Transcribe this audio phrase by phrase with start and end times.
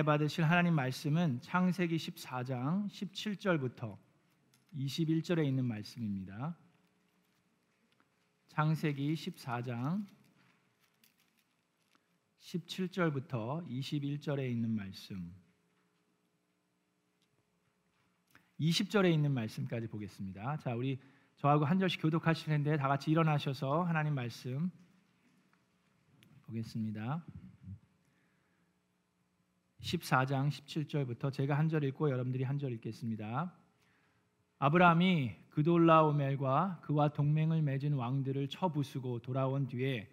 [0.00, 3.98] 은혜 받으실 하나님 말씀은 창세기 14장 17절부터
[4.74, 6.56] 21절에 있는 말씀입니다.
[8.48, 10.06] 창세기 14장
[12.38, 15.34] 17절부터 21절에 있는 말씀.
[18.58, 20.56] 20절에 있는 말씀까지 보겠습니다.
[20.56, 20.98] 자, 우리
[21.36, 24.70] 저하고 한 절씩 교독하실 텐데 다 같이 일어나셔서 하나님 말씀
[26.46, 27.22] 보겠습니다.
[29.80, 33.52] 14장 17절부터 제가 한 절 읽고 여러분들이 한 절 읽겠습니다.
[34.58, 40.08] 아브라함이 그돌라오멜과 그와 동맹을 맺은 왕들을 쳐부수고 돌아온 뒤에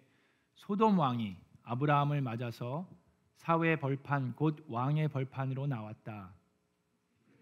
[0.54, 2.88] 소돔 왕이 아브라함을 맞아서
[3.36, 6.32] 사회 벌판 곧 왕의 벌판으로 나왔다.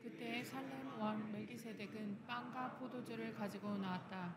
[0.02, 4.34] 그때 살렘 왕 멜기세덱은 빵과 포도주를 가지고 나왔다.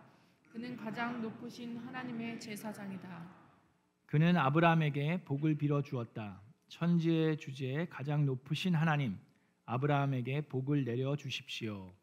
[0.51, 3.27] 그는 가장 높으신 하나님의 제사장이다.
[4.05, 6.41] 그는 아브라함에게 복을 빌어 주었다.
[6.69, 9.17] 천지의 주제에 가장 높으신 하나님
[9.65, 11.93] 아브라함에게 복을 내려 주십시오.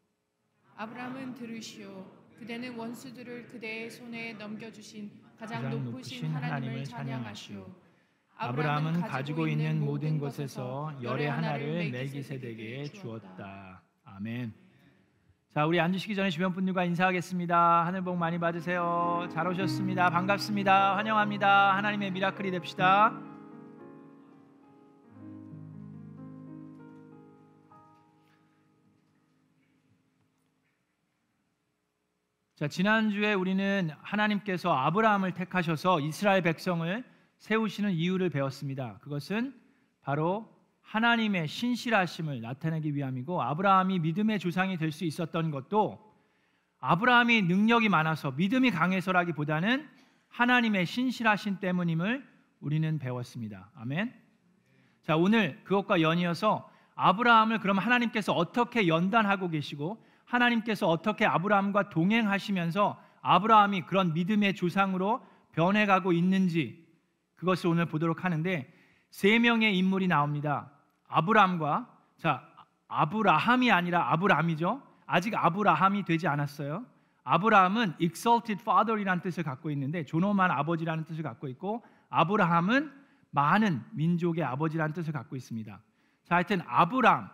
[0.76, 2.04] 아브라함은 들으시오.
[2.38, 7.66] 그대는 원수들을 그대의 손에 넘겨주신 가장, 가장 높으신 하나님을 찬양하시오.
[8.36, 13.82] 아브라함은 가지고 있는 모든 것에서 열의 하나를 멜기세덱에게 주었다.
[14.04, 14.52] 아멘.
[15.54, 17.86] 자, 우리 앉으시기 전에 주변 분들과 인사하겠습니다.
[17.86, 19.26] 하늘 복 많이 받으세요.
[19.32, 20.10] 잘 오셨습니다.
[20.10, 20.96] 반갑습니다.
[20.98, 21.74] 환영합니다.
[21.76, 23.25] 하나님의 미라클이 됩시다.
[32.56, 37.04] 자, 지난주에 우리는 하나님께서 아브라함을 택하셔서 이스라엘 백성을
[37.36, 38.98] 세우시는 이유를 배웠습니다.
[39.02, 39.52] 그것은
[40.00, 46.00] 바로 하나님의 신실하심을 나타내기 위함이고 아브라함이 믿음의 조상이 될 수 있었던 것도
[46.80, 49.86] 아브라함이 능력이 많아서 믿음이 강해서라기보다는
[50.30, 52.26] 하나님의 신실하심 때문임을
[52.60, 53.70] 우리는 배웠습니다.
[53.74, 54.14] 아멘.
[55.02, 63.82] 자, 오늘 그것과 연이어서 아브라함을 그럼 하나님께서 어떻게 연단하고 계시고 하나님께서 어떻게 아브라함과 동행하시면서 아브라함이
[63.82, 66.86] 그런 믿음의 조상으로 변해가고 있는지
[67.36, 68.72] 그것을 오늘 보도록 하는데
[69.10, 70.70] 세 명의 인물이 나옵니다.
[71.08, 71.88] 아브라함과
[72.18, 72.46] 자
[72.88, 74.82] 아브라함이 아니라 아브라함이죠.
[75.06, 76.84] 아직 아브라함이 되지 않았어요.
[77.24, 82.92] 아브라함은 exalted father이라는 뜻을 갖고 있는데 존엄한 아버지라는 뜻을 갖고 있고 아브라함은
[83.30, 85.80] 많은 민족의 아버지라는 뜻을 갖고 있습니다.
[86.24, 87.28] 자, 하여튼 아브람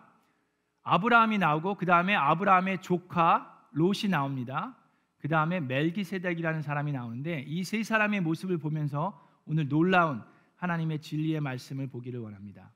[0.83, 4.77] 아브라함이 나오고 그 다음에 아브라함의 조카 롯이 나옵니다.
[5.19, 10.23] 그 다음에 멜기세덱이라는 사람이 나오는데 이 세 사람의 모습을 보면서 오늘 놀라운
[10.57, 12.71] 하나님의 진리의 말씀을 보기를 원합니다.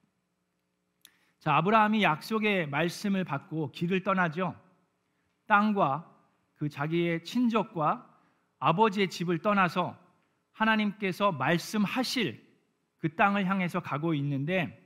[1.39, 4.55] 자, 아브라함이 약속의 말씀을 받고 길을 떠나죠.
[5.47, 6.12] 땅과
[6.56, 8.09] 그 자기의 친족과
[8.59, 9.97] 아버지의 집을 떠나서
[10.53, 12.44] 하나님께서 말씀하실
[12.99, 14.83] 그 땅을 향해서 가고 있는데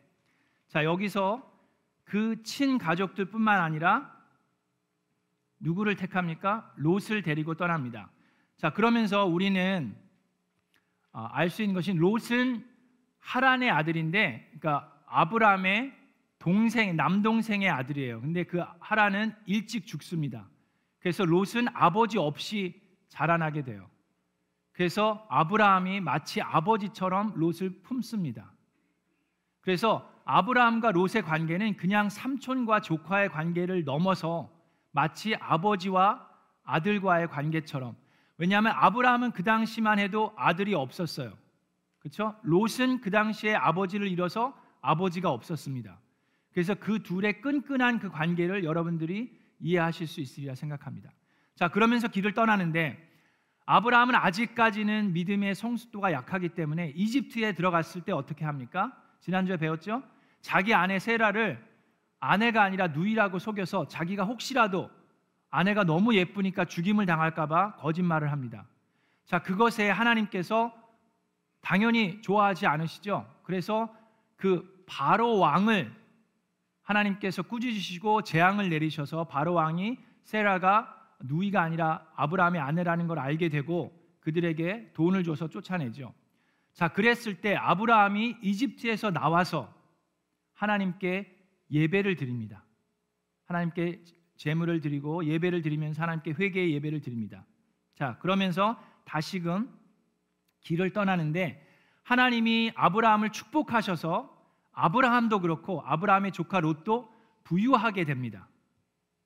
[0.68, 1.49] 자, 여기서
[2.10, 4.12] 그 친가족들뿐만 아니라
[5.60, 6.68] 누구를 택합니까?
[6.74, 8.10] 롯을 데리고 떠납니다.
[8.56, 9.96] 자, 그러면서 우리는
[11.12, 12.66] 아, 알수 있는 것이 롯은
[13.20, 15.96] 하란의 아들인데 그러니까 아브라함의
[16.40, 18.22] 동생 남동생의 아들이에요.
[18.22, 20.48] 근데 그 하란은 일찍 죽습니다.
[20.98, 23.88] 그래서 롯은 아버지 없이 자라나게 돼요.
[24.72, 28.52] 그래서 아브라함이 마치 아버지처럼 롯을 품습니다.
[29.60, 34.48] 그래서 아브라함과 롯의 관계는 그냥 삼촌과 조카의 관계를 넘어서
[34.92, 36.24] 마치 아버지와
[36.62, 37.96] 아들과의 관계처럼
[38.38, 41.32] 왜냐하면 아브라함은 그 당시만 해도 아들이 없었어요.
[41.98, 42.36] 그렇죠?
[42.42, 45.98] 롯은 그 당시에 아버지를 잃어서 아버지가 없었습니다.
[46.52, 51.10] 그래서 그 둘의 끈끈한 그 관계를 여러분들이 이해하실 수 있으리라 생각합니다.
[51.56, 53.04] 자, 그러면서 길을 떠나는데
[53.66, 58.96] 아브라함은 아직까지는 믿음의 성숙도가 약하기 때문에 이집트에 들어갔을 때 어떻게 합니까?
[59.20, 60.02] 지난주에 배웠죠?
[60.40, 61.62] 자기 아내 세라를
[62.18, 64.90] 아내가 아니라 누이라고 속여서 자기가 혹시라도
[65.50, 68.66] 아내가 너무 예쁘니까 죽임을 당할까봐 거짓말을 합니다.
[69.24, 70.72] 자, 그것에 하나님께서
[71.60, 73.26] 당연히 좋아하지 않으시죠?
[73.42, 73.94] 그래서
[74.36, 75.92] 그 바로 왕을
[76.82, 84.92] 하나님께서 꾸짖으시고 재앙을 내리셔서 바로 왕이 세라가 누이가 아니라 아브라함의 아내라는 걸 알게 되고 그들에게
[84.94, 86.12] 돈을 줘서 쫓아내죠.
[86.72, 89.72] 자, 그랬을 때 아브라함이 이집트에서 나와서
[90.60, 91.38] 하나님께
[91.70, 92.62] 예배를 드립니다.
[93.46, 94.04] 하나님께
[94.36, 97.46] 제물을 드리고 예배를 드리면서 하나님께 회개의 예배를 드립니다.
[97.94, 99.74] 자, 그러면서 다시금
[100.60, 101.66] 길을 떠나는데
[102.02, 104.38] 하나님이 아브라함을 축복하셔서
[104.72, 107.10] 아브라함도 그렇고 아브라함의 조카 롯도
[107.44, 108.46] 부유하게 됩니다.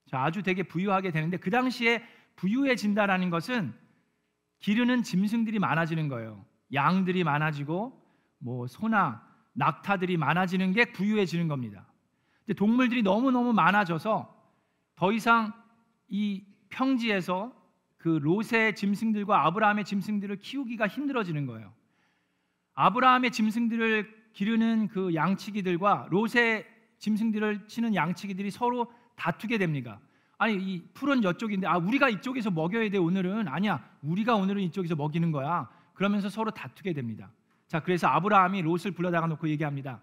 [0.07, 2.05] 자, 아주 되게 부유하게 되는데 그 당시에
[2.37, 3.75] 부유해진다라는 것은
[4.61, 6.45] 기르는 짐승들이 많아지는 거예요.
[6.73, 8.01] 양들이 많아지고
[8.39, 11.87] 뭐 소나 낙타들이 많아지는 게 부유해지는 겁니다.
[12.45, 14.35] 근데 동물들이 너무너무 많아져서
[14.97, 15.53] 더 이상
[16.09, 17.53] 이 평지에서
[17.97, 21.73] 그 롯의 짐승들과 아브라함의 짐승들을 키우기가 힘들어지는 거예요.
[22.75, 26.67] 아브라함의 짐승들을 기르는 그 양치기들과 롯의
[26.99, 30.01] 짐승들을 치는 양치기들이 서로 다투게 됩니다.
[30.37, 35.31] 아니 이 풀은 이쪽인데 아 우리가 이쪽에서 먹여야 돼 오늘은 아니야 우리가 오늘은 이쪽에서 먹이는
[35.33, 35.71] 거야.
[35.95, 37.31] 그러면서 서로 다투게 됩니다.
[37.67, 40.03] 자 그래서 아브라함이 롯을 불러다가 놓고 얘기합니다.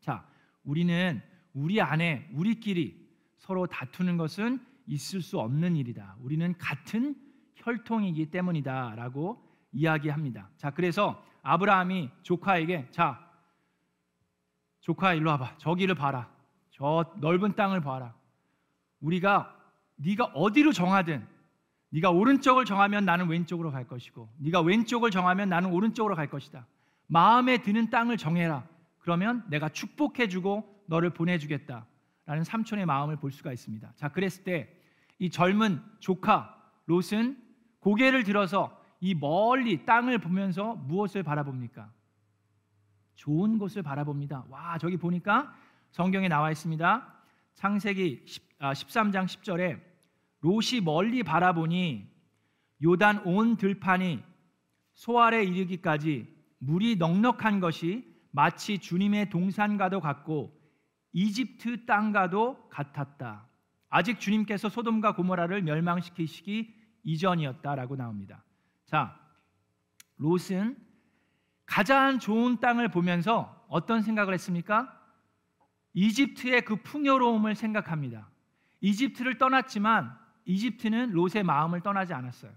[0.00, 0.26] 자
[0.64, 1.22] 우리는
[1.52, 6.16] 우리 안에 우리끼리 서로 다투는 것은 있을 수 없는 일이다.
[6.20, 7.14] 우리는 같은
[7.54, 9.42] 혈통이기 때문이다라고
[9.72, 10.50] 이야기합니다.
[10.56, 13.26] 자 그래서 아브라함이 조카에게 자
[14.80, 16.30] 조카 일로 와봐 저기를 봐라
[16.70, 18.14] 저 넓은 땅을 봐라
[19.00, 19.56] 우리가
[19.96, 21.26] 네가 어디로 정하든
[21.96, 26.66] 네가 오른쪽을 정하면 나는 왼쪽으로 갈 것이고 네가 왼쪽을 정하면 나는 오른쪽으로 갈 것이다.
[27.06, 28.66] 마음에 드는 땅을 정해라.
[29.00, 31.86] 그러면 내가 축복해 주고 너를 보내 주겠다.
[32.24, 33.92] 라는 삼촌의 마음을 볼 수가 있습니다.
[33.96, 34.76] 자, 그랬을 때
[35.18, 36.54] 이 젊은 조카
[36.86, 37.42] 롯은
[37.80, 41.90] 고개를 들어서 이 멀리 땅을 보면서 무엇을 바라봅니까?
[43.14, 44.44] 좋은 곳을 바라봅니다.
[44.48, 45.54] 와, 저기 보니까
[45.90, 47.14] 성경에 나와 있습니다.
[47.54, 49.80] 창세기 10, 아, 13장 10절에
[50.46, 52.08] 롯이 멀리 바라보니
[52.80, 54.22] 요단 온 들판이
[54.94, 60.56] 소알에 이르기까지 물이 넉넉한 것이 마치 주님의 동산과도 같고
[61.12, 63.48] 이집트 땅과도 같았다.
[63.88, 68.44] 아직 주님께서 소돔과 고모라를 멸망시키시기 이전이었다라고 나옵니다.
[68.84, 69.18] 자,
[70.16, 70.76] 롯은
[71.64, 74.92] 가장 좋은 땅을 보면서 어떤 생각을 했습니까?
[75.94, 78.30] 이집트의 그 풍요로움을 생각합니다.
[78.80, 82.50] 이집트를 떠났지만 이집트는 롯의 마음을 떠나지 않았어요.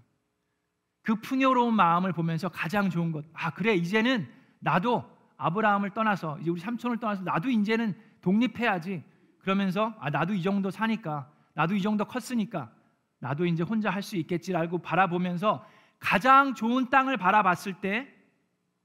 [1.02, 3.24] 그 풍요로운 마음을 보면서 가장 좋은 것.
[3.32, 3.74] 아, 그래.
[3.74, 4.28] 이제는
[4.60, 5.04] 나도
[5.36, 9.02] 아브라함을 떠나서 이제 우리 삼촌을 떠나서 나도 이제는 독립해야지.
[9.38, 12.70] 그러면서 아, 나도 이 정도 사니까 나도 이 정도 컸으니까
[13.18, 15.66] 나도 이제 혼자 할 수 있겠지라고 바라보면서
[15.98, 18.08] 가장 좋은 땅을 바라봤을 때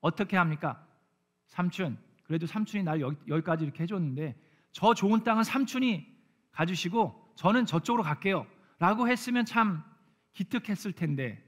[0.01, 0.81] 어떻게 합니까?
[1.47, 1.97] 삼촌.
[2.23, 4.35] 그래도 삼촌이 날 여기, 여기까지 이렇게 해줬는데
[4.71, 6.05] 저 좋은 땅은 삼촌이
[6.51, 8.45] 가주시고 저는 저쪽으로 갈게요.
[8.79, 9.83] 라고 했으면 참
[10.33, 11.41] 기특했을 텐데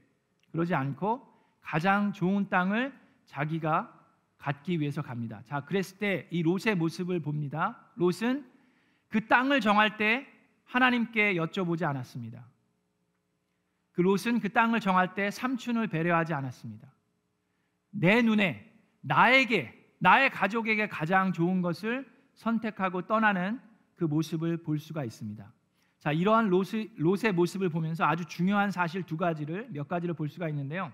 [0.50, 1.26] 그러지 않고
[1.60, 2.92] 가장 좋은 땅을
[3.26, 3.94] 자기가
[4.38, 5.42] 갖기 위해서 갑니다.
[5.44, 7.78] 자, 그랬을 때 이 롯의 모습을 봅니다.
[7.96, 8.46] 롯은
[9.08, 10.26] 그 땅을 정할 때
[10.64, 12.46] 하나님께 여쭤보지 않았습니다.
[13.92, 16.88] 그 롯은 그 땅을 정할 때 삼촌을 배려하지 않았습니다.
[17.90, 23.60] 내 눈에 나에게 나의 가족에게 가장 좋은 것을 선택하고 떠나는
[23.96, 25.52] 그 모습을 볼 수가 있습니다.
[25.98, 30.48] 자, 이러한 롯의, 롯의 모습을 보면서 아주 중요한 사실 두 가지를 몇 가지를 볼 수가
[30.48, 30.92] 있는데요.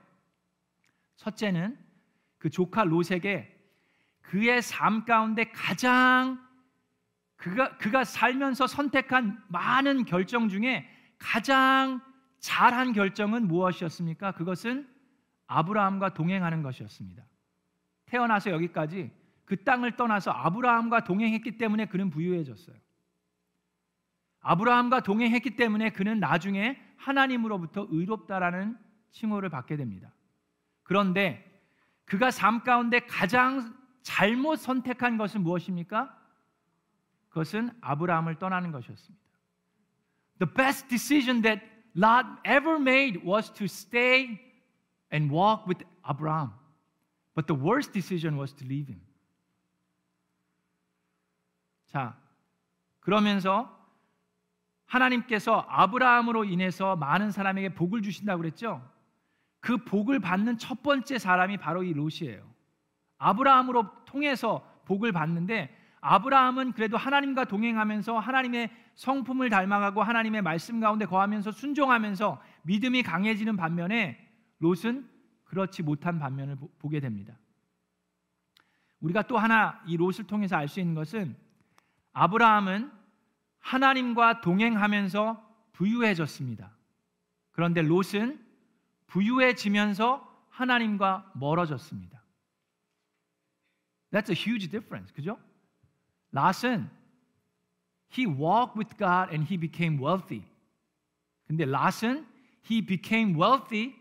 [1.17, 1.79] 첫째는
[2.39, 3.51] 그 조카 롯에게
[4.23, 6.43] 그의 삶 가운데 가장
[7.37, 12.01] 그가 그가 살면서 선택한 많은 결정 중에 가장
[12.39, 14.33] 잘한 결정은 무엇이었습니까?
[14.33, 14.89] 그것은
[15.47, 17.25] 아브라함과 동행하는 것이었습니다.
[18.07, 19.11] 태어나서 여기까지
[19.45, 22.77] 그 땅을 떠나서 아브라함과 동행했기 때문에 그는 부유해졌어요.
[24.45, 28.79] 아브라함과 동행했기 때문에 그는 나중에 하나님으로부터 의롭다라는
[29.11, 30.13] 칭호를 받게 됩니다.
[30.83, 31.43] 그런데
[32.05, 36.15] 그가 삶 가운데 가장 잘못 선택한 것은 무엇입니까?
[37.31, 39.25] 그것은 아브라함을 떠나는 것이었습니다.
[40.39, 44.41] The best decision that Lot ever made was to stay
[45.13, 46.53] and walk with Abraham.
[47.35, 49.01] But the worst decision was to leave him.
[51.87, 52.19] 자,
[53.01, 53.84] 그러면서
[54.95, 58.83] 하나님께서 아브라함으로 인해서 많은 사람에게 복을 주신다고 그랬죠?
[59.61, 62.45] 그 복을 받는 첫 번째 사람이 바로 이 롯이에요.
[63.19, 71.51] 아브라함으로 통해서 복을 받는데 아브라함은 그래도 하나님과 동행하면서 하나님의 성품을 닮아가고 하나님의 말씀 가운데 거하면서
[71.51, 74.19] 순종하면서 믿음이 강해지는 반면에
[74.59, 75.09] 롯은
[75.45, 77.39] 그렇지 못한 반면을 보게 됩니다.
[79.01, 81.37] 우리가 또 하나 이 롯을 통해서 알 수 있는 것은
[82.13, 82.91] 아브라함은
[83.65, 85.43] 하나님과 동행하면서
[85.73, 86.71] 부유해졌습니다.
[87.53, 88.45] 그런데 롯은
[89.07, 92.23] 부유해지면서 하나님과 멀어졌습니다.
[94.11, 95.13] That's a huge difference.
[95.15, 95.39] 그죠?
[96.31, 96.91] 롯은
[98.17, 100.45] he walked with God and he became wealthy.
[101.47, 102.27] 근데 롯은
[102.71, 103.95] he became wealthy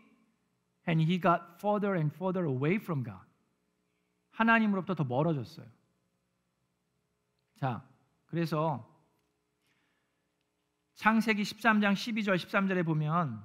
[0.86, 3.24] and he got further and further away from God.
[4.30, 5.66] 하나님으로부터 더 멀어졌어요.
[7.56, 7.82] 자,
[8.26, 8.93] 그래서
[10.94, 13.42] 창세기 13장 12절 13절에 보면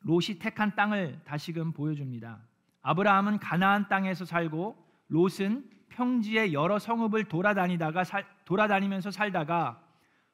[0.00, 2.40] 롯이 택한 땅을 다시금 보여줍니다.
[2.82, 4.76] 아브라함은 가나안 땅에서 살고
[5.08, 9.82] 롯은 평지의 여러 성읍을 돌아다니다가 살, 돌아다니면서 살다가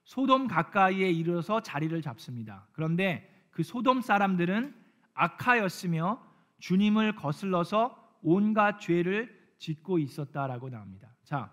[0.04, 2.66] 소돔 가까이에 이르러서 자리를 잡습니다.
[2.72, 4.74] 그런데 그 소돔 사람들은
[5.14, 6.22] 악하였으며
[6.58, 11.08] 주님을 거슬러서 온갖 죄를 짓고 있었다라고 나옵니다.
[11.24, 11.50] 자,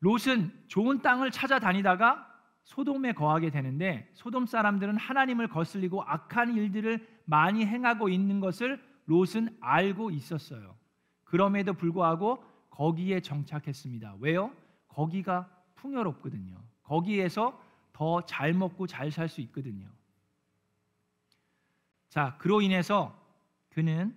[0.00, 2.29] 롯은 좋은 땅을 찾아다니다가
[2.64, 10.10] 소돔에 거하게 되는데 소돔 사람들은 하나님을 거슬리고 악한 일들을 많이 행하고 있는 것을 롯은 알고
[10.10, 10.76] 있었어요.
[11.24, 14.16] 그럼에도 불구하고 거기에 정착했습니다.
[14.20, 14.52] 왜요?
[14.88, 16.56] 거기가 풍요롭거든요.
[16.82, 17.60] 거기에서
[17.92, 19.88] 더 잘 먹고 잘 살 수 있거든요.
[22.08, 23.16] 자, 그로 인해서
[23.68, 24.14] 그는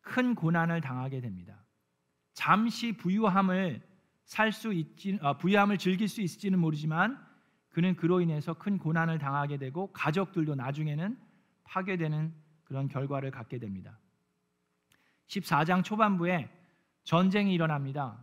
[0.00, 1.56] 큰 고난을 당하게 됩니다.
[2.32, 3.82] 잠시 부유함을
[4.24, 7.18] 살 수 있지 아, 부유함을 즐길 수 있을지는 모르지만
[7.70, 11.16] 그는 그로 인해서 큰 고난을 당하게 되고 가족들도 나중에는
[11.64, 12.32] 파괴되는
[12.64, 13.98] 그런 결과를 갖게 됩니다.
[15.28, 16.48] 14장 초반부에
[17.04, 18.18] 전쟁이 일어납니다.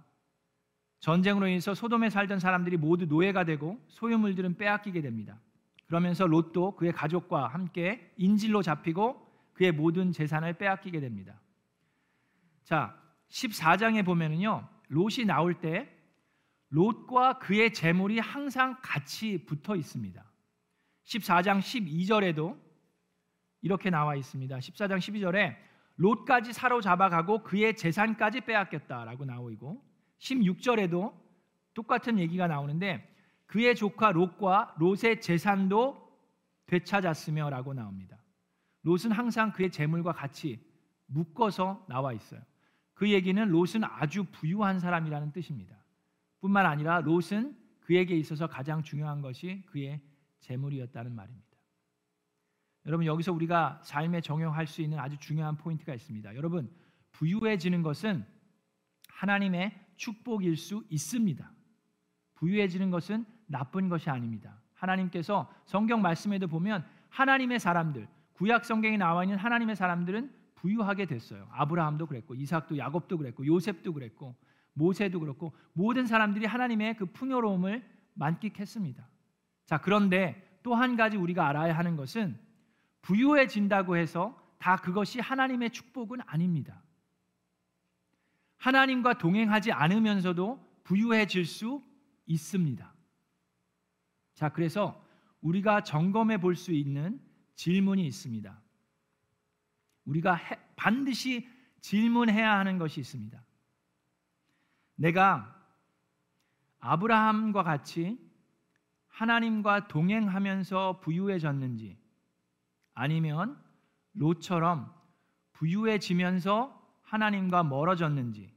[1.00, 5.40] 전쟁으로 인해서 소돔에 살던 사람들이 모두 노예가 되고 소유물들은 빼앗기게 됩니다.
[5.86, 11.40] 그러면서 롯도 그의 가족과 함께 인질로 잡히고 그의 모든 재산을 빼앗기게 됩니다.
[12.64, 12.98] 자,
[13.30, 14.68] 14장에 보면은요.
[14.90, 15.97] 롯이 나올 때
[16.70, 20.24] 롯과 그의 재물이 항상 같이 붙어 있습니다.
[21.06, 22.60] 14장 12절에도
[23.62, 24.58] 이렇게 나와 있습니다.
[24.58, 25.56] 14장 12절에
[25.96, 29.84] 롯까지 사로잡아가고 그의 재산까지 빼앗겼다라고 나오고
[30.20, 31.14] 16절에도
[31.74, 36.06] 똑같은 얘기가 나오는데 그의 조카 롯과 롯의 재산도
[36.68, 38.18] 되찾았으며라고 나옵니다.
[38.84, 40.60] 롯은 항상 그의 재물과 같이
[41.08, 42.42] 묶어서 나와 있어요.
[42.94, 45.77] 그 얘기는 롯은 아주 부유한 사람이라는 뜻입니다.
[46.48, 50.02] 뿐만 아니라 롯은 그에게 있어서 가장 중요한 것이 그의
[50.40, 51.46] 재물이었다는 말입니다.
[52.86, 56.36] 여러분 여기서 우리가 삶에 적용할 수 있는 아주 중요한 포인트가 있습니다.
[56.36, 56.72] 여러분
[57.12, 58.26] 부유해지는 것은
[59.10, 61.52] 하나님의 축복일 수 있습니다.
[62.36, 64.62] 부유해지는 것은 나쁜 것이 아닙니다.
[64.74, 71.48] 하나님께서 성경 말씀에도 보면 하나님의 사람들, 구약 성경에 나와 있는 하나님의 사람들은 부유하게 됐어요.
[71.52, 74.36] 아브라함도 그랬고 이삭도 야곱도 그랬고 요셉도 그랬고
[74.78, 79.08] 모세도 그렇고 모든 사람들이 하나님의 그 풍요로움을 만끽했습니다.
[79.66, 82.38] 자, 그런데 또 한 가지 우리가 알아야 하는 것은
[83.02, 86.84] 부유해진다고 해서 다 그것이 하나님의 축복은 아닙니다.
[88.58, 91.82] 하나님과 동행하지 않으면서도 부유해질 수
[92.26, 92.94] 있습니다.
[94.34, 95.04] 자, 그래서
[95.42, 97.20] 우리가 점검해 볼 수 있는
[97.56, 98.62] 질문이 있습니다.
[100.06, 101.48] 우리가 해, 반드시
[101.82, 103.42] 질문해야 하는 것이 있습니다.
[104.98, 105.56] 내가
[106.80, 108.20] 아브라함과 같이
[109.08, 111.98] 하나님과 동행하면서 부유해졌는지
[112.94, 113.60] 아니면
[114.14, 114.94] 롯처럼
[115.54, 118.54] 부유해지면서 하나님과 멀어졌는지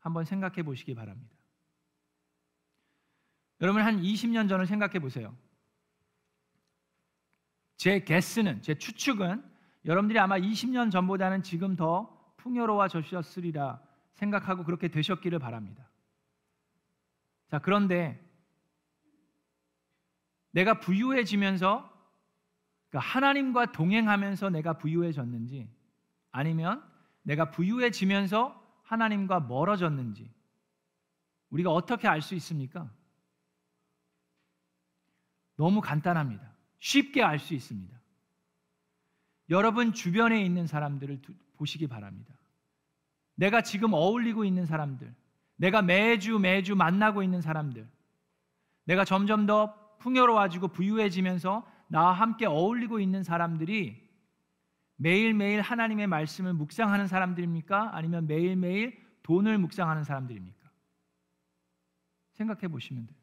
[0.00, 1.34] 한번 생각해 보시기 바랍니다.
[3.60, 5.36] 여러분 한 20년 전을 생각해 보세요.
[7.76, 9.42] 제 개스는 제 추측은
[9.84, 13.80] 여러분들이 아마 20년 전보다는 지금 더 풍요로워졌으리라
[14.14, 15.88] 생각하고 그렇게 되셨기를 바랍니다.
[17.48, 18.20] 자, 그런데
[20.50, 21.90] 내가 부유해지면서
[22.88, 25.70] 그러니까 하나님과 동행하면서 내가 부유해졌는지
[26.30, 26.82] 아니면
[27.22, 30.30] 내가 부유해지면서 하나님과 멀어졌는지
[31.50, 32.90] 우리가 어떻게 알 수 있습니까?
[35.56, 36.52] 너무 간단합니다.
[36.78, 38.00] 쉽게 알 수 있습니다.
[39.50, 41.20] 여러분 주변에 있는 사람들을
[41.56, 42.31] 보시기 바랍니다.
[43.34, 45.14] 내가 지금 어울리고 있는 사람들,
[45.56, 47.88] 내가 매주 매주 만나고 있는 사람들,
[48.84, 54.02] 내가 점점 더 풍요로워지고 부유해지면서 나와 함께 어울리고 있는 사람들이
[54.96, 57.96] 매일매일 하나님의 말씀을 묵상하는 사람들입니까?
[57.96, 60.70] 아니면 매일매일 돈을 묵상하는 사람들입니까?
[62.32, 63.18] 생각해 보시면 돼요.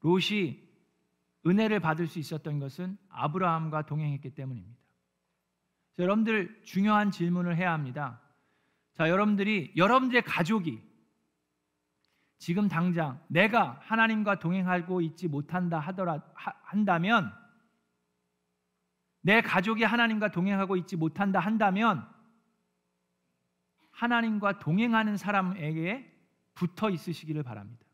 [0.00, 0.62] 롯이
[1.46, 4.83] 은혜를 받을 수 있었던 것은 아브라함과 동행했기 때문입니다.
[5.96, 8.20] 자, 여러분들 중요한 질문을 해야 합니다.
[8.94, 10.82] 자, 여러분들이 여러분들의 가족이
[12.38, 17.32] 지금 당장 내가 하나님과 동행하고 있지 못한다 하더라 한다면
[19.20, 22.06] 내 가족이 하나님과 동행하고 있지 못한다 한다면
[23.92, 26.12] 하나님과 동행하는 사람에게
[26.54, 27.86] 붙어 있으시기를 바랍니다.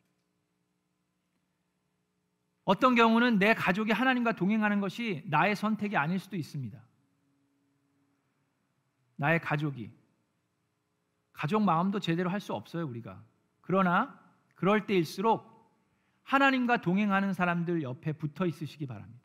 [2.64, 6.89] 어떤 경우는 내 가족이 하나님과 동행하는 것이 나의 선택이 아닐 수도 있습니다.
[9.20, 9.90] 나의 가족이
[11.32, 13.22] 가족 마음도 제대로 할 수 없어요, 우리가.
[13.60, 14.18] 그러나
[14.54, 15.48] 그럴 때일수록
[16.22, 19.20] 하나님과 동행하는 사람들 옆에 붙어 있으시기 바랍니다.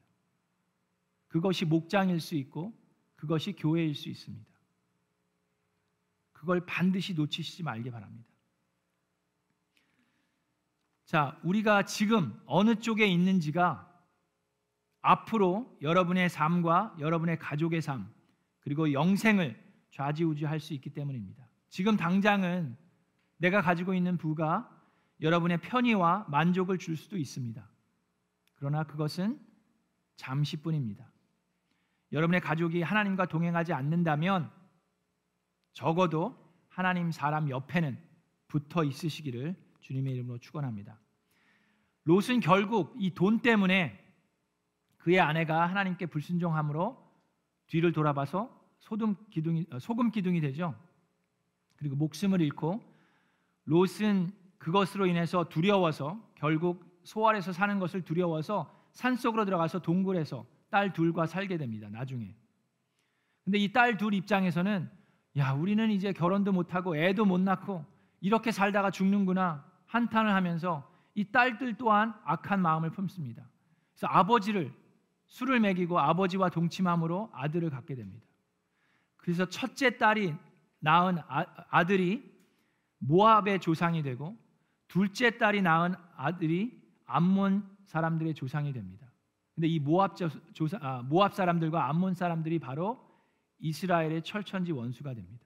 [1.29, 2.73] 그것이 목장일 수 있고
[3.15, 4.45] 그것이 교회일 수 있습니다.
[6.33, 8.29] 그걸 반드시 놓치시지 말기 바랍니다.
[11.05, 13.89] 자, 우리가 지금 어느 쪽에 있는지가
[15.01, 18.13] 앞으로 여러분의 삶과 여러분의 가족의 삶
[18.59, 19.64] 그리고 영생을
[19.95, 21.47] 좌지우지할 수 있기 때문입니다.
[21.69, 22.77] 지금 당장은
[23.37, 24.69] 내가 가지고 있는 부가
[25.21, 27.65] 여러분의 편의와 만족을 줄 수도 있습니다.
[28.55, 29.39] 그러나 그것은
[30.17, 31.09] 잠시뿐입니다.
[32.11, 34.51] 여러분의 가족이 하나님과 동행하지 않는다면
[35.71, 36.37] 적어도
[36.67, 37.97] 하나님 사람 옆에는
[38.47, 40.99] 붙어 있으시기를 주님의 이름으로 축원합니다.
[42.03, 44.01] 롯은 결국 이 돈 때문에
[44.97, 47.01] 그의 아내가 하나님께 불순종함으로
[47.67, 50.75] 뒤를 돌아봐서 소금 기둥이 어, 소금 기둥이 되죠.
[51.75, 52.81] 그리고 목숨을 잃고
[53.65, 61.25] 롯은 그것으로 인해서 두려워서 결국 소알에서 사는 것을 두려워서 산 속으로 들어가서 동굴에서 딸 둘과
[61.25, 61.89] 살게 됩니다.
[61.89, 62.35] 나중에.
[63.43, 64.89] 근데 이 딸 둘 입장에서는
[65.37, 67.83] 야, 우리는 이제 결혼도 못 하고 애도 못 낳고
[68.21, 73.43] 이렇게 살다가 죽는구나 한탄을 하면서 이 딸들 또한 악한 마음을 품습니다.
[73.93, 74.71] 그래서 아버지를
[75.27, 78.25] 술을 먹이고 아버지와 동침함으로 아들을 갖게 됩니다.
[79.25, 80.35] 그래서 첫째 딸이
[80.81, 82.31] 낳은 아, 들이
[82.99, 84.37] 모압의 조상이 되고
[84.87, 89.11] 둘째 딸이 낳은 아들이 암몬 사람들의 조상이 됩니다.
[89.55, 90.15] 근데 이 모압
[90.53, 93.03] 조사, 아, 모압 사람들과 암몬 사람들이 바로
[93.57, 95.43] 이스라엘의 철천지 원수가 됩니다.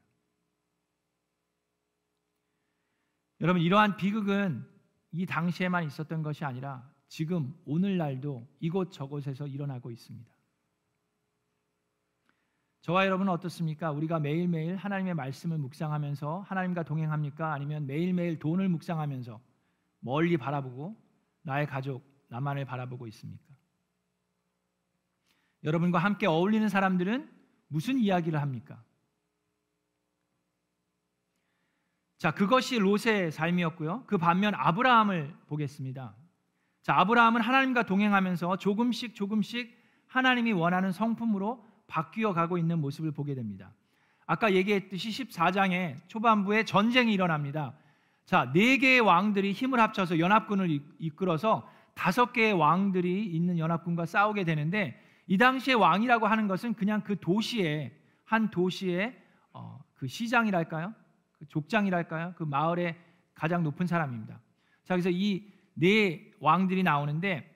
[3.40, 4.68] 여러분 이러한 비극은
[5.14, 10.39] 이 당시에만 있었던 것이 아니라 지금 오늘날도 이곳 저곳에서 일어나고 있습니다.
[12.82, 13.92] 저와 여러분은 어떻습니까?
[13.92, 17.54] 우리가 매일매일 하나님의 말씀을 묵상하면서 하나님과 동행합니까?
[17.54, 19.40] 아니면 매일매일 돈을 묵상하면서
[20.00, 20.96] 멀리 바라보고
[21.42, 23.44] 나의 가족, 나만을 바라보고 있습니까?
[25.64, 27.30] 여러분과 함께 어울리는 사람들은
[27.68, 28.82] 무슨 이야기를 합니까?
[32.18, 34.06] 자, 그것이 롯의 삶이었고요.
[34.06, 36.16] 그 반면 아브라함을 보겠습니다.
[36.82, 39.78] 자, 아브라함은 하나님과 동행하면서 조금씩 조금씩
[40.08, 43.74] 하나님이 원하는 성품으로 바뀌어 가고 있는 모습을 보게 됩니다.
[44.26, 47.74] 아까 얘기했듯이 14장에 초반부에 전쟁이 일어납니다.
[48.26, 54.98] 자, 네 개의 왕들이 힘을 합쳐서 연합군을 이끌어서 다섯 개의 왕들이 있는 연합군과 싸우게 되는데
[55.28, 57.92] 이 당시에 왕이라고 하는 것은 그냥 그 도시의
[58.24, 59.20] 한 도시의
[59.52, 60.94] 어, 그 시장이랄까요?
[61.40, 62.36] 그 족장이랄까요?
[62.38, 62.96] 그 마을의
[63.34, 64.40] 가장 높은 사람입니다.
[64.86, 67.49] 자, 그래서 이 네 왕들이 나오는데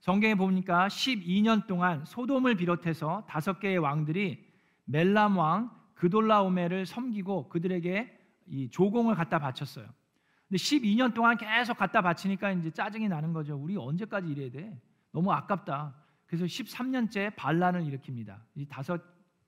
[0.00, 4.46] 성경에 보니까 12년 동안 소돔을 비롯해서 다섯 개의 왕들이
[4.84, 9.86] 멜람 왕 그돌라오메를 섬기고 그들에게 이 조공을 갖다 바쳤어요.
[10.48, 13.56] 근데 12년 동안 계속 갖다 바치니까 이제 짜증이 나는 거죠.
[13.56, 14.80] 우리 언제까지 이래야 돼?
[15.12, 15.94] 너무 아깝다.
[16.26, 18.38] 그래서 13년째 반란을 일으킵니다.
[18.54, 19.02] 이 다섯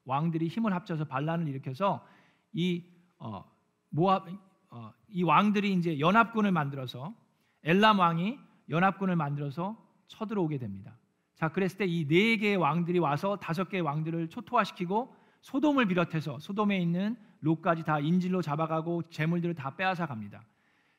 [0.04, 2.04] 왕들이 힘을 합쳐서 반란을 일으켜서
[2.52, 2.84] 이
[3.18, 3.44] 어,
[3.90, 4.26] 모압
[4.70, 7.14] 어, 이 왕들이 이제 연합군을 만들어서
[7.62, 9.76] 엘람 왕이 연합군을 만들어서
[10.11, 10.96] 쳐들어오게 됩니다.
[11.35, 16.77] 자, 그랬을 때 이 네 개의 왕들이 와서 다섯 개의 왕들을 초토화시키고 소돔을 비롯해서 소돔에
[16.79, 20.44] 있는 롯까지 다 인질로 잡아가고 재물들을 다 빼앗아 갑니다.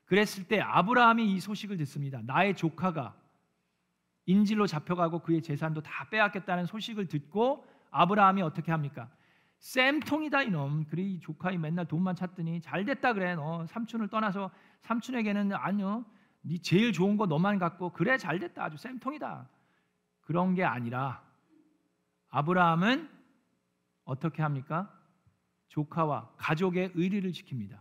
[0.06, 2.22] 그랬을 때 아브라함이 이 소식을 듣습니다.
[2.24, 3.16] 나의 조카가
[4.26, 9.10] 인질로 잡혀가고 그의 재산도 다 빼앗겠다는 소식을 듣고 아브라함이 어떻게 합니까?
[9.60, 10.86] 쌤통이다 이놈.
[10.98, 13.36] 이 조카이 맨날 돈만 찾더니 잘 됐다 그래.
[13.36, 14.50] 너 삼촌을 떠나서
[14.82, 16.04] 삼촌에게는 아니요.
[16.42, 18.66] 네 제일 좋은 거 너만 갖고 그래 잘 됐다.
[18.66, 19.48] 아주 쌤통이다.
[20.22, 21.24] 그런 게 아니라
[22.30, 23.10] 아브라함은
[24.06, 24.92] 어떻게 합니까?
[25.70, 27.80] 조카와 가족의 의리를 지킵니다.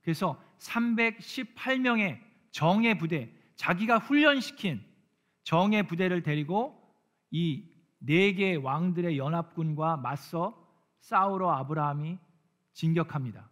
[0.00, 4.82] 그래서 318명의 정예 부대, 자기가 훈련시킨
[5.44, 6.74] 정예 부대를 데리고
[7.30, 10.66] 이 네 개의 왕들의 연합군과 맞서
[11.00, 12.18] 싸우러 아브라함이
[12.72, 13.48] 진격합니다.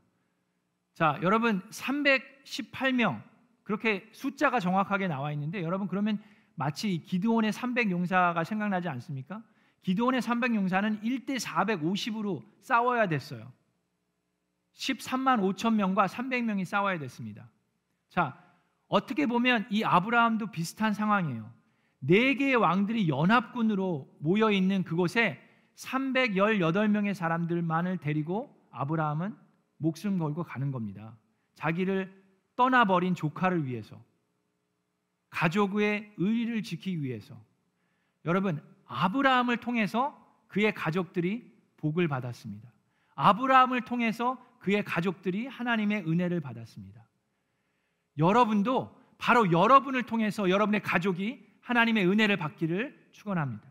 [0.95, 3.23] 자, 여러분 318명
[3.67, 6.23] 그렇게 숫자가 정확하게 나와 있는데 여러분 그러면
[6.55, 9.43] 마치 기드온의 300 용사가 생각나지 않습니까?
[9.83, 13.53] 기드온의 300 용사는 1대 450으로 싸워야 됐어요.
[14.75, 17.51] 13만 5천 명과 300명이 싸워야 됐습니다.
[18.09, 18.41] 자,
[18.87, 21.51] 어떻게 보면 이 아브라함도 비슷한 상황이에요.
[21.99, 25.43] 네 개의 왕들이 연합군으로 모여 있는 그곳에
[25.75, 29.37] 318명의 사람들만을 데리고 아브라함은
[29.79, 31.17] 목숨 걸고 가는 겁니다.
[31.57, 32.26] 자기를
[32.57, 34.03] 떠나버린 조카를 위해서
[35.31, 37.39] 가족의 의리를 지키기 위해서
[38.25, 40.17] 여러분 아브라함을 통해서
[40.49, 42.71] 그의 가족들이 복을 받았습니다.
[43.15, 47.07] 아브라함을 통해서 그의 가족들이 하나님의 은혜를 받았습니다.
[48.19, 53.69] 여러분도 바로 여러분을 통해서 여러분의 가족이 하나님의 은혜를 받기를 축원합니다.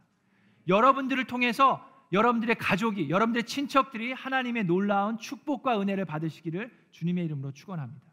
[0.68, 8.05] 여러분들을 통해서 여러분들의 가족이, 여러분들의 친척들이 하나님의 놀라운 축복과 은혜를 받으시기를 주님의 이름으로 축원합니다.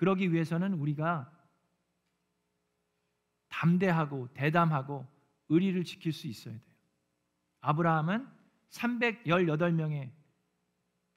[0.00, 1.30] 그러기 위해서는 우리가
[3.50, 5.06] 담대하고 대담하고
[5.50, 6.74] 의리를 지킬 수 있어야 돼요.
[7.60, 8.26] 아브라함은
[8.70, 10.10] 318명의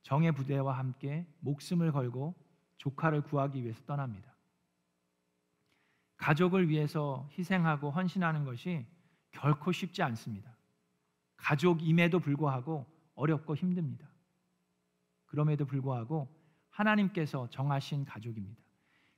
[0.01, 2.35] 정예 부대와 함께 목숨을 걸고
[2.75, 4.35] 조카를 구하기 위해서 떠납니다.
[6.17, 8.85] 가족을 위해서 희생하고 헌신하는 것이
[9.31, 10.57] 결코 쉽지 않습니다.
[11.37, 14.09] 가족임에도 불구하고 어렵고 힘듭니다.
[15.27, 16.27] 그럼에도 불구하고
[16.69, 18.62] 하나님께서 정하신 가족입니다.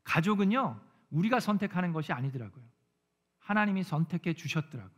[0.05, 2.63] 가족은요, 우리가 선택하는 것이 아니더라고요.
[3.39, 4.95] 하나님이 선택해 주셨더라고요.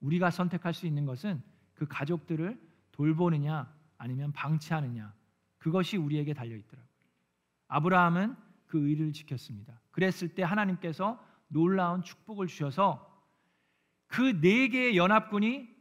[0.00, 1.42] 우리가 선택할 수 있는 것은
[1.74, 2.58] 그 가족들을
[2.92, 5.12] 돌보느냐 아니면 방치하느냐
[5.58, 6.88] 그것이 우리에게 달려 있더라고요.
[7.68, 9.80] 아브라함은 그 의를 지켰습니다.
[9.90, 13.12] 그랬을 때 하나님께서 놀라운 축복을 주셔서
[14.06, 15.74] 그 네 개의 연합군이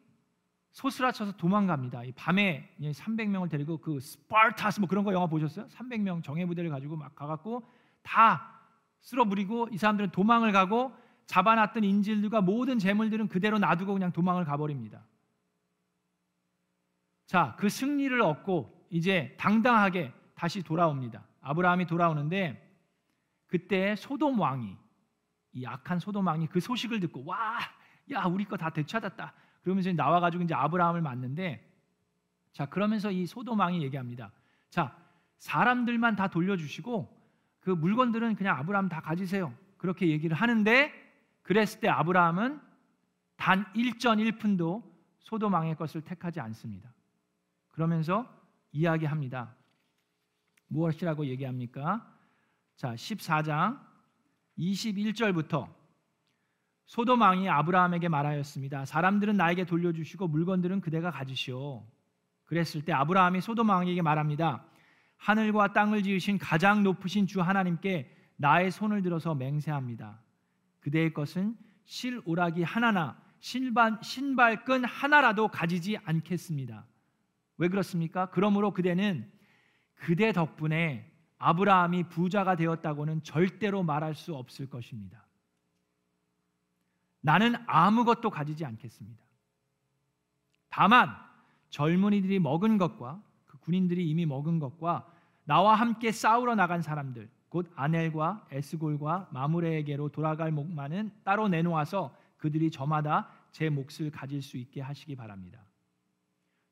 [0.71, 2.03] 소스라쳐서 도망갑니다.
[2.03, 5.67] 이 밤에 300명을 데리고 그 스파르타스 뭐 그런 거 영화 보셨어요?
[5.67, 7.65] 300명 정예 부대를 가지고 막 가갖고
[8.05, 8.61] 다
[9.01, 15.03] 쓸어부리고 이 사람들은 도망을 가고 잡아놨던 인질들과 모든 재물들은 그대로 놔두고 그냥 도망을 가버립니다.
[17.25, 21.23] 자, 그 승리를 얻고 이제 당당하게 다시 돌아옵니다.
[21.41, 22.61] 아브라함이 돌아오는데
[23.47, 24.77] 그때 소돔 왕이
[25.53, 27.59] 이 악한 소돔 왕이 그 소식을 듣고 와,
[28.11, 29.33] 야 우리 거 다 되찾았다.
[29.63, 31.67] 그러면서 나와 가지고 이제 아브라함을 만는데
[32.51, 34.31] 자 그러면서 이 소돔 왕이 얘기합니다.
[34.69, 34.95] 자
[35.39, 37.14] 사람들만 다 돌려주시고
[37.65, 39.51] 그 물건들은 그냥 아브라함 다 가지세요.
[39.77, 40.93] 그렇게 얘기를 하는데
[41.41, 42.61] 그랬을 때 아브라함은
[43.37, 44.83] 단 1전 1푼도
[45.17, 46.93] 소돔 왕의 것을 택하지 않습니다.
[47.69, 48.31] 그러면서
[48.71, 49.55] 이야기합니다.
[50.67, 52.07] 무엇이라고 얘기합니까?
[52.75, 53.79] 자, 14장
[54.59, 55.67] 21절부터
[56.85, 58.85] 소돔 왕이 아브라함에게 말하였습니다.
[58.85, 61.83] 사람들은 나에게 돌려주시고 물건들은 그대가 가지시오.
[62.43, 64.63] 그랬을 때 아브라함이 소돔 왕에게 말합니다.
[65.17, 70.19] 하늘과 땅을 지으신 가장 높으신 주 하나님께 나의 손을 들어서 맹세합니다.
[70.79, 76.85] 그대의 것은 실오라기 하나나 신발, 신발끈 하나라도 가지지 않겠습니다.
[77.57, 78.29] 왜 그렇습니까?
[78.31, 79.31] 그러므로 그대는
[79.95, 85.25] 그대 덕분에 아브라함이 부자가 되었다고는 절대로 말할 수 없을 것입니다.
[87.21, 89.23] 나는 아무것도 가지지 않겠습니다.
[90.69, 91.15] 다만
[91.69, 93.34] 젊은이들이 먹은 것과 그
[93.65, 95.11] 군인들이 이미 먹은 것과
[95.43, 103.29] 나와 함께 싸우러 나간 사람들 곧 아넬과 에스골과 마무레에게로 돌아갈 목만은 따로 내놓아서 그들이 저마다
[103.51, 105.59] 제 몫을 가질 수 있게 하시기 바랍니다.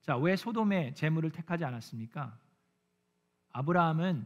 [0.01, 2.37] 자, 왜 소돔의 재물을 택하지 않았습니까?
[3.51, 4.25] 아브라함은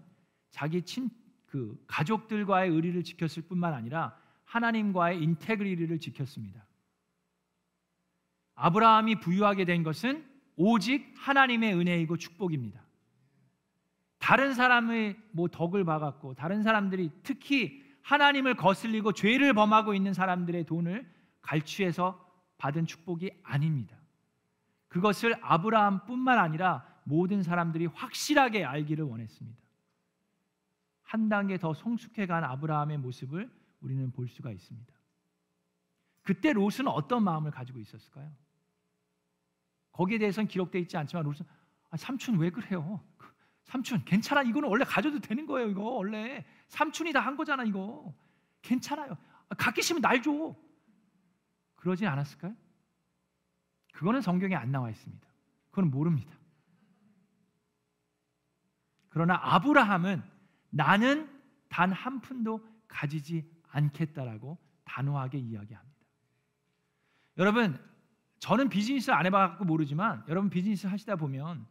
[0.52, 1.10] 자기 친
[1.48, 6.66] 그 가족들과의 의리를 지켰을 뿐만 아니라 하나님과의 integrity를 지켰습니다.
[8.56, 10.27] 아브라함이 부유하게 된 것은
[10.58, 12.82] 오직 하나님의 은혜이고 축복입니다.
[14.18, 21.10] 다른 사람의 뭐 덕을 봐갖고 다른 사람들이 특히 하나님을 거슬리고 죄를 범하고 있는 사람들의 돈을
[21.42, 22.26] 갈취해서
[22.58, 23.96] 받은 축복이 아닙니다.
[24.88, 29.62] 그것을 아브라함뿐만 아니라 모든 사람들이 확실하게 알기를 원했습니다.
[31.04, 34.94] 한 단계 더 성숙해간 아브라함의 모습을 우리는 볼 수가 있습니다.
[36.24, 38.30] 그때 롯은 어떤 마음을 가지고 있었을까요?
[39.98, 41.40] 거기에 대해서는 기록되어 있지 않지만 롯은
[41.90, 43.04] 아, 삼촌 왜 그래요?
[43.18, 43.28] 그,
[43.64, 48.14] 삼촌 괜찮아 이거는 원래 가져도 되는 거예요 이거 원래 삼촌이 다 한 거잖아 이거
[48.62, 49.18] 괜찮아요
[49.50, 50.56] 아, 갖기 싫으면 날 줘.
[51.76, 52.56] 그러진 않았을까요?
[53.94, 55.26] 그거는 성경에 안 나와 있습니다.
[55.70, 56.36] 그건 모릅니다.
[59.10, 60.22] 그러나 아브라함은
[60.70, 61.30] 나는
[61.70, 65.98] 단 한 푼도 가지지 않겠다라고 단호하게 이야기합니다.
[67.38, 67.80] 여러분,
[68.40, 71.66] 저는 비즈니스 안 해봐갖고 모르지만 여러분 비즈니스 하시다 보면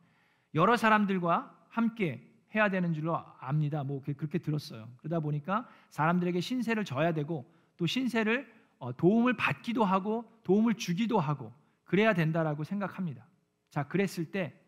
[0.54, 3.84] 여러 사람들과 함께 해야 되는 줄로 압니다.
[3.84, 4.88] 뭐 그렇게 들었어요.
[4.98, 11.52] 그러다 보니까 사람들에게 신세를 져야 되고 또 신세를 어, 도움을 받기도 하고 도움을 주기도 하고
[11.84, 13.26] 그래야 된다라고 생각합니다.
[13.70, 14.58] 자, 그랬을 때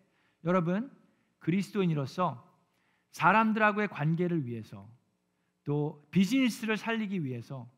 [0.45, 0.91] 여러분
[1.39, 2.47] 그리스도인으로서
[3.11, 4.89] 사람들하고의 관계를 위해서
[5.65, 7.69] 또 비즈니스를 살리기 위해서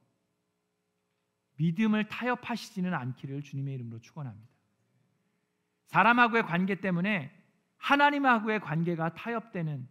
[1.60, 4.48] 믿음을 타협하시지는 않기를 주님의 이름으로 축원합니다.
[5.88, 7.30] 사람하고의 관계 때문에
[7.76, 9.86] 하나님하고의 관계가 타협되는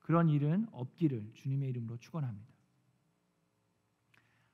[0.00, 2.52] 그런 일은 없기를 주님의 이름으로 축원합니다.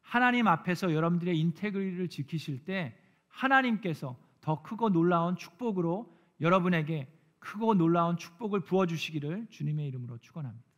[0.03, 2.95] 하나님 앞에서 여러분들의 인테그리를 지키실 때
[3.29, 10.69] 하나님께서 더 크고 놀라운 축복으로 여러분에게 크고 놀라운 축복을 부어 주시기를 주님의 이름으로 축원합니다.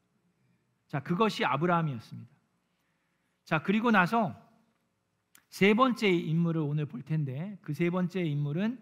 [0.86, 2.30] 자, 그것이 아브라함이었습니다.
[3.44, 4.36] 자, 그리고 나서
[5.52, 8.80] 세 번째 인물을 오늘 볼 텐데 그 세 번째 인물은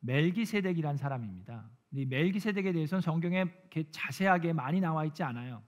[0.00, 1.68] 멜기세덱이란 사람입니다.
[1.92, 5.62] 이 멜기세덱에 대해서는 성경에 이렇게 자세하게 많이 나와 있지 않아요.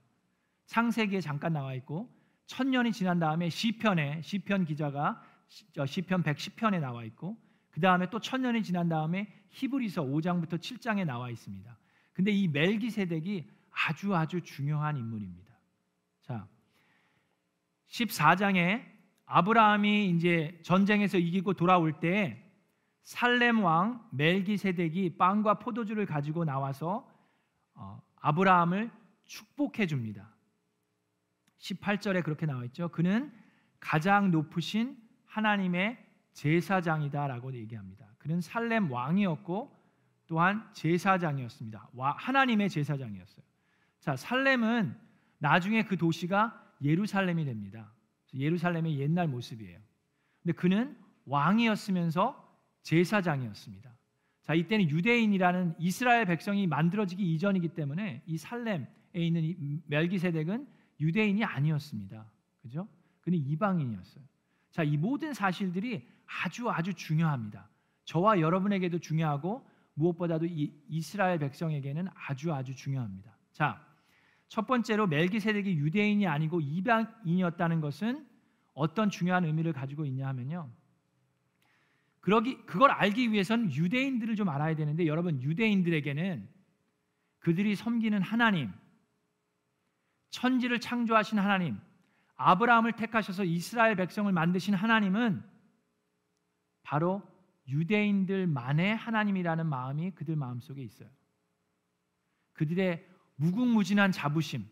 [0.65, 2.09] 창세기에 잠깐 나와 있고
[2.47, 5.21] 천년이 지난 다음에 시편에 시편 기자가
[5.85, 7.37] 시편 110편에 나와 있고
[7.69, 11.77] 그 다음에 또 천년이 지난 다음에 히브리서 5장부터 7장에 나와 있습니다.
[12.13, 15.53] 근데 이 멜기세덱이 아주 아주 중요한 인물입니다.
[16.23, 16.47] 자,
[17.87, 18.98] 14장에
[19.31, 22.43] 아브라함이 이제 전쟁에서 이기고 돌아올 때
[23.03, 27.07] 살렘 왕 멜기세덱이 빵과 포도주를 가지고 나와서
[27.75, 28.89] 어, 아브라함을
[29.25, 30.35] 축복해 줍니다.
[31.59, 32.89] 18절에 그렇게 나와 있죠.
[32.89, 33.31] 그는
[33.79, 38.07] 가장 높으신 하나님의 제사장이다라고 얘기합니다.
[38.17, 39.77] 그는 살렘 왕이었고
[40.25, 41.89] 또한 제사장이었습니다.
[41.95, 43.45] 하나님의 제사장이었어요.
[43.99, 44.95] 자, 살렘은
[45.37, 47.91] 나중에 그 도시가 예루살렘이 됩니다.
[48.33, 49.79] 예루살렘의 옛날 모습이에요.
[50.41, 52.47] 근데 그는 왕이었으면서
[52.83, 53.95] 제사장이었습니다.
[54.43, 60.67] 자, 이때는 유대인이라는 이스라엘 백성이 만들어지기 이전이기 때문에 이 살렘에 있는 이 멜기세덱은
[60.99, 62.25] 유대인이 아니었습니다.
[62.61, 62.87] 그죠?
[63.21, 64.23] 그는 이방인이었어요.
[64.71, 67.69] 자, 이 모든 사실들이 아주 아주 중요합니다.
[68.05, 73.35] 저와 여러분에게도 중요하고 무엇보다도 이 이스라엘 백성에게는 아주 아주 중요합니다.
[73.51, 73.85] 자,
[74.49, 78.27] 첫 번째로 멜기세덱이 유대인이 아니고 이방인이었다는 것은
[78.73, 80.69] 어떤 중요한 의미를 가지고 있냐 하면요.
[82.21, 86.49] 그러기 그걸 알기 위해서는 유대인들을 좀 알아야 되는데 여러분 유대인들에게는
[87.39, 88.71] 그들이 섬기는 하나님
[90.31, 91.79] 천지를 창조하신 하나님
[92.35, 95.43] 아브라함을 택하셔서 이스라엘 백성을 만드신 하나님은
[96.83, 97.21] 바로
[97.67, 101.09] 유대인들만의 하나님이라는 마음이 그들 마음속에 있어요.
[102.53, 103.07] 그들의
[103.39, 104.67] 무궁무진한 자부심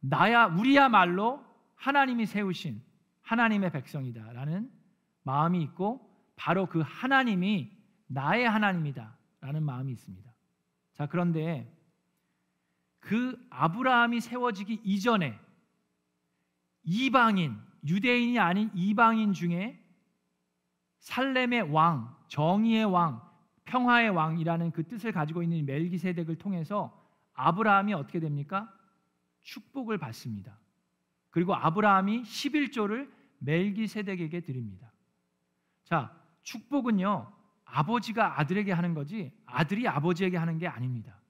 [0.00, 1.44] 나야 우리야말로
[1.76, 2.82] 하나님이 세우신
[3.22, 4.70] 하나님의 백성이다라는
[5.22, 7.70] 마음이 있고 바로 그 하나님이
[8.06, 10.32] 나의 하나님이다라는 마음이 있습니다.
[10.94, 11.70] 자, 그런데
[13.00, 15.38] 그 아브라함이 세워지기 이전에
[16.84, 19.78] 이방인, 유대인이 아닌 이방인 중에
[21.00, 23.27] 살렘의 왕, 정의의 왕,
[23.68, 26.98] 평화의 왕이라는 그 뜻을 가지고 있는 멜기세덱을 통해서
[27.34, 28.72] 아브라함이 어떻게 됩니까?
[29.42, 30.58] 축복을 받습니다.
[31.30, 34.90] 그리고 아브라함이 11조를 멜기세덱에게 드립니다.
[35.84, 37.30] 자, 축복은요.
[37.64, 41.20] 아버지가 아들에게 하는 거지 아들이 아버지에게 하는 게 아닙니다.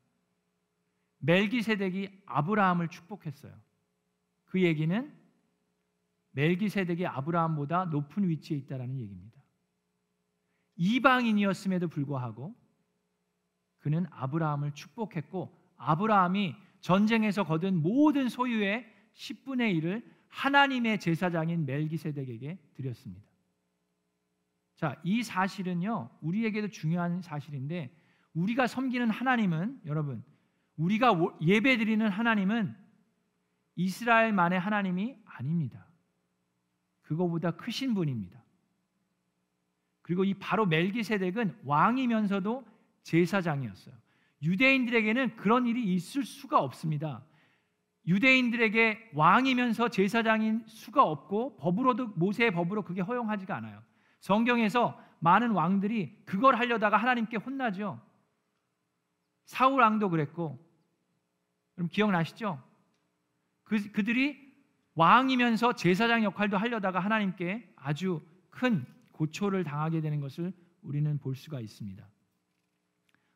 [1.18, 3.53] 멜기세덱이 아브라함을 축복했어요.
[4.44, 5.12] 그 얘기는
[6.31, 9.38] 멜기세덱이 아브라함보다 높은 위치에 있다라는 얘기입니다.
[10.78, 12.54] 이방인이었음에도 불구하고
[13.78, 23.28] 그는 아브라함을 축복했고 아브라함이 전쟁에서 거둔 모든 소유의 10분의 1을 하나님의 제사장인 멜기세덱에게 드렸습니다.
[24.76, 26.10] 자, 이 사실은요.
[26.20, 27.90] 우리에게도 중요한 사실인데
[28.34, 30.22] 우리가 섬기는 하나님은 여러분
[30.76, 32.76] 우리가 예배드리는 하나님은
[33.74, 35.86] 이스라엘만의 하나님이 아닙니다.
[37.02, 38.38] 그거보다 크신 분입니다.
[40.08, 42.64] 그리고 이 바로 멜기세덱은 왕이면서도
[43.02, 43.94] 제사장이었어요.
[44.42, 47.22] 유대인들에게는 그런 일이 있을 수가 없습니다.
[48.06, 53.82] 유대인들에게 왕이면서 제사장인 수가 없고 법으로도 모세의 법으로 그게 허용하지가 않아요.
[54.20, 58.00] 성경에서 많은 왕들이 그걸 하려다가 하나님께 혼나죠.
[59.44, 60.58] 사울 왕도 그랬고
[61.76, 62.62] 여러분 기억나시죠?
[63.62, 64.38] 그, 그들이
[64.94, 68.86] 왕이면서 제사장 역할도 하려다가 하나님께 아주 큰
[69.18, 72.09] 고초를 당하게 되는 것을 우리는 볼 수가 있습니다.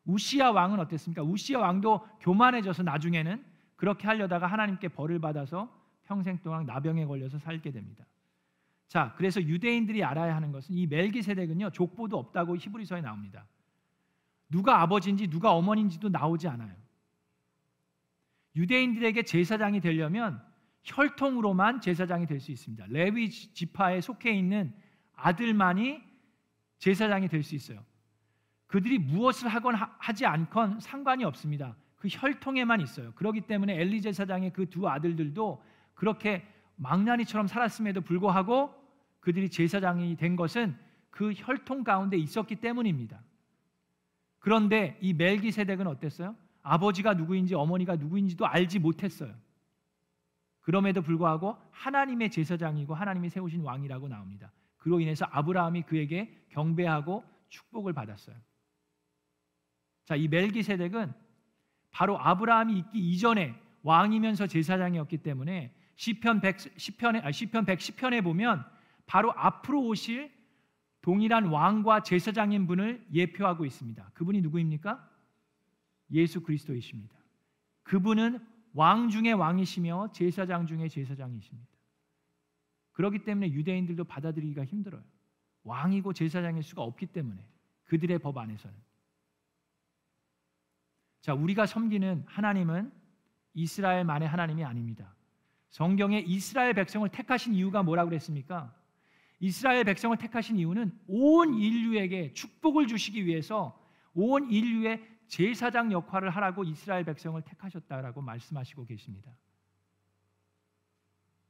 [0.05, 1.23] 우시아 왕은 어땠습니까?
[1.23, 3.43] 우시아 왕도 교만해져서 나중에는
[3.75, 5.69] 그렇게 하려다가 하나님께 벌을 받아서
[6.03, 8.05] 평생 동안 나병에 걸려서 살게 됩니다.
[8.87, 13.45] 자, 그래서 유대인들이 알아야 하는 것은 이 멜기세덱은요 족보도 없다고 히브리서에 나옵니다.
[14.49, 16.75] 누가 아버지인지 누가 어머니인지도 나오지 않아요.
[18.55, 20.41] 유대인들에게 제사장이 되려면
[20.83, 22.85] 혈통으로만 제사장이 될 수 있습니다.
[22.89, 24.73] 레위 지파에 속해 있는
[25.15, 26.01] 아들만이
[26.79, 27.83] 제사장이 될 수 있어요.
[28.67, 31.75] 그들이 무엇을 하건 하지 않건 상관이 없습니다.
[31.97, 33.13] 그 혈통에만 있어요.
[33.13, 36.45] 그렇기 때문에 엘리 제사장의 그 두 아들들도 그렇게
[36.75, 38.73] 망나니처럼 살았음에도 불구하고
[39.19, 40.75] 그들이 제사장이 된 것은
[41.11, 43.21] 그 혈통 가운데 있었기 때문입니다.
[44.39, 46.35] 그런데 이 멜기세덱은 어땠어요?
[46.63, 49.33] 아버지가 누구인지 어머니가 누구인지도 알지 못했어요.
[50.61, 54.51] 그럼에도 불구하고 하나님의 제사장이고 하나님이 세우신 왕이라고 나옵니다.
[54.83, 58.35] 그로 인해서 아브라함이 그에게 경배하고 축복을 받았어요.
[60.03, 61.13] 자, 이 멜기세덱은
[61.89, 68.65] 바로 아브라함이 있기 이전에 왕이면서 제사장이었기 때문에 시편 100 시편에 아, 시편 110편에 보면
[69.05, 70.29] 바로 앞으로 오실
[71.01, 74.11] 동일한 왕과 제사장인 분을 예표하고 있습니다.
[74.13, 75.09] 그분이 누구입니까?
[76.11, 77.15] 예수 그리스도이십니다.
[77.83, 81.72] 그분은 왕 중의 왕이시며 제사장 중의 제사장이십니다.
[82.93, 85.03] 그렇기 때문에 유대인들도 받아들이기가 힘들어요.
[85.63, 87.45] 왕이고 제사장일 수가 없기 때문에
[87.85, 88.75] 그들의 법 안에서는.
[91.21, 92.91] 자, 우리가 섬기는 하나님은
[93.53, 95.15] 이스라엘만의 하나님이 아닙니다.
[95.69, 98.75] 성경에 이스라엘 백성을 택하신 이유가 뭐라고 그랬습니까?
[99.39, 103.79] 이스라엘 백성을 택하신 이유는 온 인류에게 축복을 주시기 위해서
[104.13, 109.31] 온 인류의 제사장 역할을 하라고 이스라엘 백성을 택하셨다라고 말씀하시고 계십니다.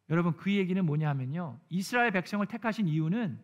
[0.09, 1.59] 여러분 그 얘기는 뭐냐면요.
[1.69, 3.41] 이스라엘 백성을 택하신 이유는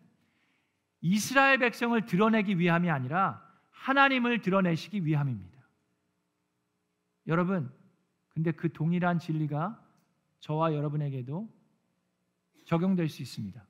[1.00, 5.58] 이스라엘 백성을 드러내기 위함이 아니라 하나님을 드러내시기 위함입니다.
[7.26, 7.72] 여러분
[8.28, 9.82] 근데 그 동일한 진리가
[10.40, 11.48] 저와 여러분에게도
[12.64, 13.64] 적용될 수 있습니다.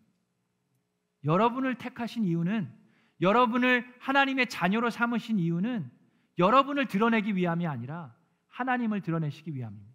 [1.25, 2.73] 여러분을 택하신 이유는
[3.21, 5.91] 여러분을 하나님의 자녀로 삼으신 이유는
[6.39, 8.15] 여러분을 드러내기 위함이 아니라
[8.49, 9.90] 하나님을 드러내시기 위함입니다.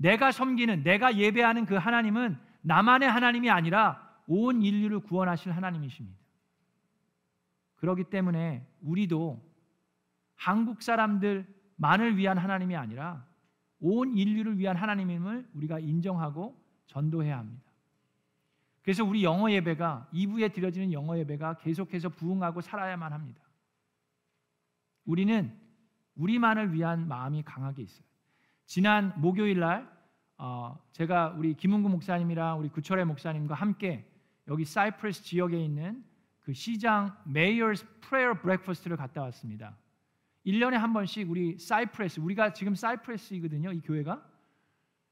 [0.00, 6.18] 내가 섬기는 내가 예배하는 그 하나님은 나만의 하나님이 아니라 온 인류를 구원하실 하나님이십니다.
[7.76, 9.46] 그렇기 때문에 우리도
[10.36, 13.26] 한국 사람들만을 위한 하나님이 아니라
[13.78, 17.70] 온 인류를 위한 하나님임을 우리가 인정하고 전도해야 합니다.
[18.82, 23.42] 그래서 우리 영어 예배가 2부에 드려지는 영어 예배가 계속해서 부흥하고 살아야만 합니다.
[25.04, 25.54] 우리는
[26.14, 28.09] 우리만을 위한 마음이 강하게 있어요.
[28.70, 29.90] 지난 목요일 날
[30.38, 34.08] 어, 제가 우리 김은구 목사님이랑 우리 구철의 목사님과 함께
[34.46, 36.04] 여기 사이프러스 지역에 있는
[36.38, 39.76] 그 시장 Mayor's Prayer Breakfast를 갔다 왔습니다.
[40.46, 43.72] 1년에 한 번씩 우리 사이프러스 우리가 지금 사이프러스이거든요.
[43.72, 44.24] 이 교회가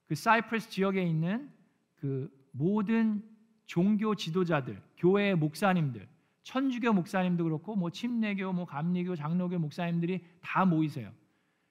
[0.07, 1.51] 그 사이프러스 지역에 있는
[1.97, 3.25] 그 모든
[3.66, 6.07] 종교 지도자들, 교회 목사님들,
[6.44, 11.11] 천주교 목사님도 그렇고 뭐 침례교, 뭐 감리교, 장로교 목사님들이 다 모이세요.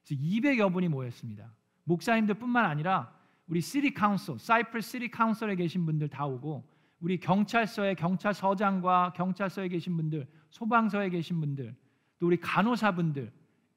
[0.05, 1.49] 그래서 200여 분이 모였습니다.
[1.87, 3.13] 목사님들뿐만 아니라
[3.47, 6.69] 우리 City Council, 사이프러스 City Council에 계신 분들 다 오고
[6.99, 11.75] 우리 경찰서의 경찰서장과 경찰서에 계신 분들, 소방서에 계신 분들,
[12.19, 13.31] 또 우리 간호사분들,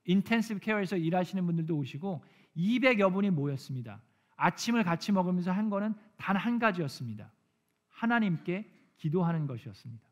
[0.06, 2.24] intensive care에서 일하시는 분들도 오시고
[2.56, 4.02] 200여 분이 모였습니다.
[4.36, 7.30] 아침을 같이 먹으면서 한 거는 단 한 가지였습니다.
[7.90, 10.08] 하나님께 기도하는 것이었습니다.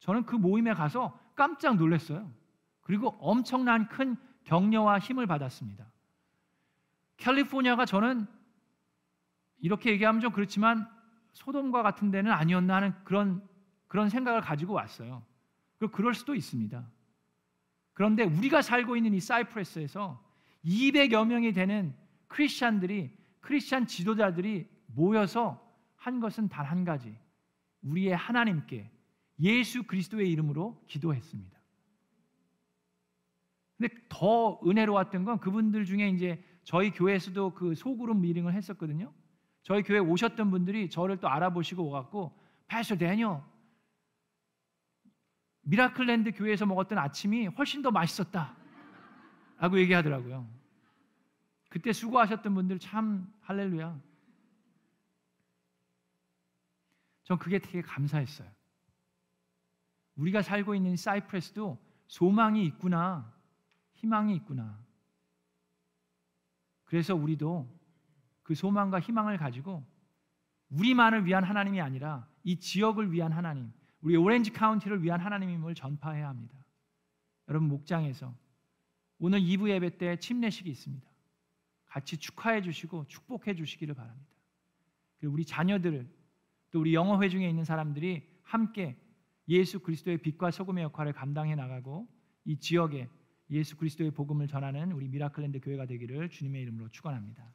[0.00, 2.30] 저는 그 모임에 가서 깜짝 놀랐어요.
[2.82, 5.86] 그리고 엄청난 큰 격려와 힘을 받았습니다.
[7.20, 8.26] 캘리포니아가 저는
[9.58, 10.88] 이렇게 얘기하면 좀 그렇지만
[11.32, 13.46] 소돔과 같은 데는 아니었나 하는 그런
[13.86, 15.24] 그런 생각을 가지고 왔어요.
[15.78, 16.84] 그 그럴 수도 있습니다.
[17.92, 20.22] 그런데 우리가 살고 있는 이 사이프러스에서
[20.64, 21.94] 200여 명이 되는
[22.28, 25.60] 크리스찬들이 크리스찬 지도자들이 모여서
[25.96, 27.16] 한 것은 단 한 가지.
[27.82, 28.90] 우리의 하나님께
[29.40, 31.58] 예수 그리스도의 이름으로 기도했습니다.
[33.78, 39.12] 근데 더 은혜로웠던 건 그분들 중에 이제 저희 교회에서도 그 소그룹 미팅을 했었거든요.
[39.62, 43.44] 저희 교회 오셨던 분들이 저를 또 알아보시고 오갖고 Pastor Daniel
[45.62, 48.56] 미라클랜드 교회에서 먹었던 아침이 훨씬 더 맛있었다.
[49.58, 50.48] 라고 얘기하더라고요.
[51.68, 54.00] 그때 수고하셨던 분들 참 할렐루야.
[57.24, 58.50] 전 그게 되게 감사했어요.
[60.16, 63.32] 우리가 살고 있는 사이프레스도 소망이 있구나.
[63.94, 64.78] 희망이 있구나.
[66.90, 67.72] 그래서 우리도
[68.42, 69.86] 그 소망과 희망을 가지고
[70.70, 76.58] 우리만을 위한 하나님이 아니라 이 지역을 위한 하나님, 우리 오렌지 카운티를 위한 하나님임을 전파해야 합니다.
[77.46, 78.34] 여러분 목장에서
[79.20, 81.08] 오늘 2부 예배 때 침례식이 있습니다.
[81.86, 84.28] 같이 축하해 주시고 축복해 주시기를 바랍니다.
[85.20, 86.12] 그리고 우리 자녀들
[86.72, 89.00] 또 우리 영어 회중에 있는 사람들이 함께
[89.46, 92.08] 예수 그리스도의 빛과 소금의 역할을 감당해 나가고
[92.46, 93.08] 이 지역에
[93.50, 97.52] 예수 그리스도의 복음을 전하는 우리 미라클랜드 교회가 되기를 주님의 이름으로 축원합니다.